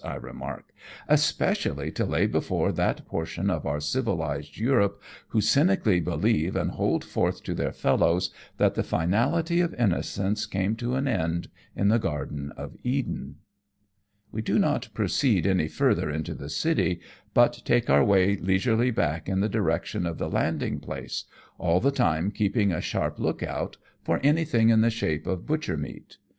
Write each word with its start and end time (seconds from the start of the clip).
I 0.03 0.15
remark;" 0.15 0.71
especially 1.07 1.91
to 1.91 2.05
lay 2.07 2.25
before 2.25 2.71
that 2.71 3.05
portion 3.05 3.51
of 3.51 3.67
our 3.67 3.79
civilized 3.79 4.57
Europe 4.57 4.99
who 5.27 5.41
cynically 5.41 5.99
believe 5.99 6.55
and 6.55 6.71
hold 6.71 7.03
forth 7.05 7.43
to 7.43 7.53
their 7.53 7.71
fellows 7.71 8.31
that 8.57 8.73
the 8.73 8.81
finality 8.81 9.61
of 9.61 9.75
innocence 9.75 10.47
came 10.47 10.75
to 10.77 10.95
an 10.95 11.07
end 11.07 11.49
in 11.75 11.89
the 11.89 11.99
Garden 11.99 12.51
of 12.57 12.75
Eden." 12.81 13.35
We 14.31 14.41
do 14.41 14.57
not 14.57 14.89
proceed 14.95 15.45
any 15.45 15.67
further 15.67 16.09
into 16.09 16.33
the 16.33 16.49
city, 16.49 16.99
but 17.35 17.61
take 17.63 17.87
our 17.87 18.03
way 18.03 18.37
leisurely 18.37 18.89
back 18.89 19.29
in 19.29 19.39
the 19.39 19.49
direction 19.49 20.07
of 20.07 20.17
the 20.17 20.31
landing 20.31 20.79
place, 20.79 21.25
all 21.59 21.79
the 21.79 21.91
time 21.91 22.31
keeping 22.31 22.71
a 22.71 22.81
sharp 22.81 23.19
look 23.19 23.43
out 23.43 23.77
for 24.01 24.17
anjrthing 24.21 24.71
in 24.73 24.81
the 24.81 24.89
shape 24.89 25.27
of 25.27 25.45
butcher 25.45 25.77
meat. 25.77 26.17